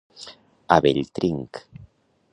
[0.75, 1.51] A bell trinc.